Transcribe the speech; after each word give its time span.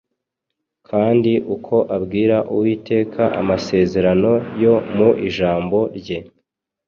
kandi 0.89 1.31
uko 1.55 1.75
abwira 1.95 2.37
Uwiteka 2.53 3.23
amasezerano 3.41 4.31
yo 4.63 4.75
mu 4.95 5.09
ijambo 5.27 5.79
rye 5.97 6.17